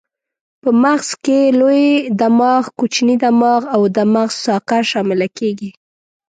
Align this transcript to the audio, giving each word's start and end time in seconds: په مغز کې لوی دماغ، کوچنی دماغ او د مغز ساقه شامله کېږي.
په 0.61 0.69
مغز 0.83 1.09
کې 1.25 1.39
لوی 1.59 1.87
دماغ، 2.21 2.63
کوچنی 2.79 3.15
دماغ 3.23 3.61
او 3.75 3.81
د 3.95 3.97
مغز 4.13 4.35
ساقه 4.45 4.77
شامله 4.91 5.27
کېږي. 5.37 5.69